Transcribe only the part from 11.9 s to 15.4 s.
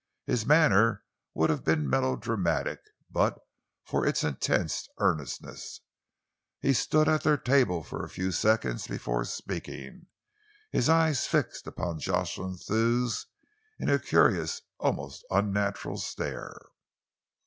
Jocelyn Thew's in a curious, almost